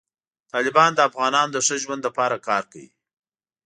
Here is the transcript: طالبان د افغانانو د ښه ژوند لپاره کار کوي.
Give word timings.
طالبان 0.51 0.91
د 0.95 0.99
افغانانو 1.09 1.53
د 1.53 1.57
ښه 1.65 1.75
ژوند 1.83 2.01
لپاره 2.07 2.37
کار 2.47 2.63
کوي. 2.71 2.89